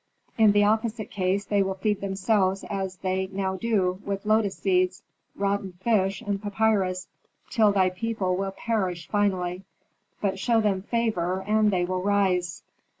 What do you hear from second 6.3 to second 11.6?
papyrus, till thy people will perish finally. But show them favor